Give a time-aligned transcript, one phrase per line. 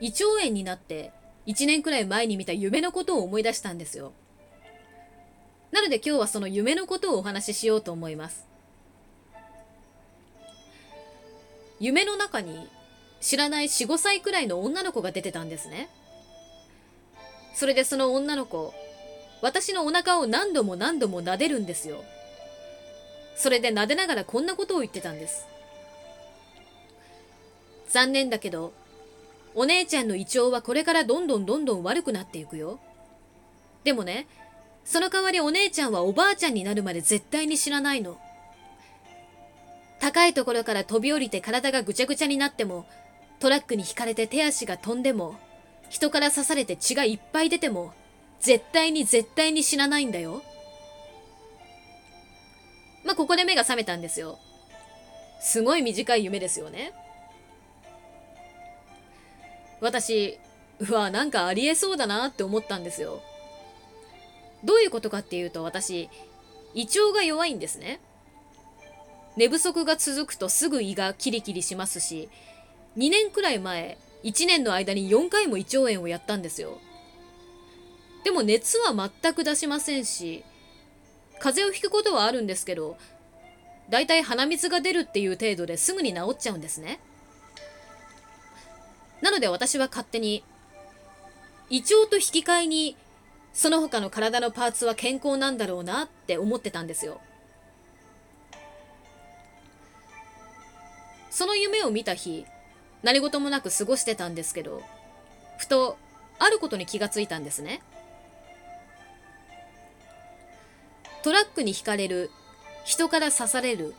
[0.00, 1.12] 胃腸炎になって
[1.46, 4.12] 1年くらい前に見た夢のことを思い出したんですよ。
[5.72, 8.46] なので今日はその夢のことをお話ししようと思います。
[11.78, 12.68] 夢の中に
[13.20, 15.88] 知らない4、5歳くらいの女の子が出てたんですね。
[17.54, 18.74] それでその女の子、
[19.42, 22.04] 私のお腹を何度も何度も撫でるんですよ。
[23.36, 25.46] それで撫でながらこんなことを言ってたんです。
[27.88, 28.72] 残念だけど、
[29.54, 32.80] お姉ちゃんの胃腸はこれからどんどんどんどん悪くなっていくよ。
[33.84, 34.26] でもね、
[34.84, 38.18] その代わりお姉ちゃんはおばあちゃんになるまで絶対に知らないの。
[40.00, 42.86] 高いところから飛び降りて体がぐちゃぐちゃになっても、
[43.38, 45.38] トラックにひかれて手足が飛んでも、
[45.88, 47.92] 人から刺されて血がいっぱい出ても、
[48.40, 50.42] 絶対に絶対に死なないんだよ。
[53.04, 54.38] まあ、ここで目が覚めたんですよ。
[55.40, 56.92] すごい短い夢ですよね。
[59.80, 60.38] 私、
[60.78, 63.22] うわ、なんかありえそうだなって思ったんですよ。
[64.64, 66.08] どういうことかっていうと、私、
[66.74, 68.00] 胃腸が弱いんですね。
[69.36, 72.28] 寝不足が続くとすぐ胃がキリキリしますし、
[72.96, 76.78] 2年くらい前、1年の間に4回も胃腸炎をやったんですよ。
[78.24, 80.44] でも熱は全く出しませんし、
[81.38, 82.98] 風邪をひくことはあるんですけど、
[83.88, 87.00] だいたい鼻水が出るっていう程度ですぐに治っちゃうんですね。
[89.22, 90.42] なので私は勝手に、
[91.68, 92.96] 胃腸と引き換えに、
[93.52, 97.20] その他の体のパーツは健康なんだろうなって思ってたんですよ。
[101.30, 102.46] その夢を見た日、
[103.02, 104.82] 何事もなく過ごしてたんですけど、
[105.58, 105.96] ふと、
[106.38, 107.82] あることに気がついたんですね。
[111.22, 112.30] トラックにひかれる、
[112.84, 113.94] 人から刺される。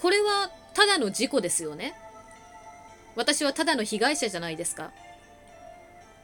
[0.00, 1.94] これはただの事故ですよね。
[3.16, 4.92] 私はただの被害者じゃないですか。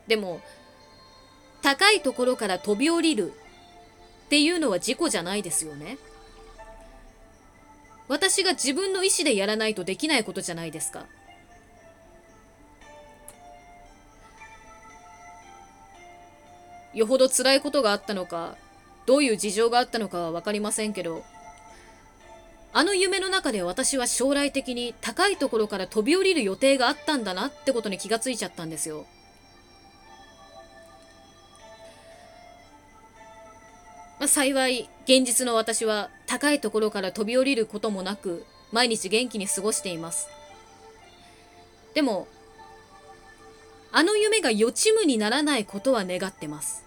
[0.06, 0.40] でも、
[1.62, 3.32] 高いところから飛び降りる
[4.26, 5.98] っていうのは事故じゃないですよね。
[8.08, 11.06] 私が自分の意思でやらないとできないことじゃないですか。
[16.92, 18.56] よほど辛いことがあったのか、
[19.06, 21.24] どういう事情があったのかは分かりませんけど、
[22.74, 29.04] あの夢の中で私は将来的に高いところから飛び降りる予定があったんだなってことに気がついちゃったんですよ。
[34.18, 40.28] まあ、幸い、現実の私は高いところから飛び降りることもなく、毎日元気に過ごしています。
[41.92, 42.28] でも、
[43.90, 46.84] あの夢が予知夢にならないことは願ってます。